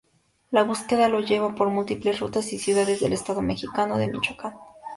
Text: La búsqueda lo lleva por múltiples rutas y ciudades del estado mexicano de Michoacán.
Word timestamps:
La 0.49 0.63
búsqueda 0.63 1.07
lo 1.09 1.19
lleva 1.19 1.53
por 1.53 1.69
múltiples 1.69 2.19
rutas 2.21 2.51
y 2.53 2.57
ciudades 2.57 3.01
del 3.01 3.13
estado 3.13 3.39
mexicano 3.43 3.97
de 3.99 4.07
Michoacán. 4.07 4.55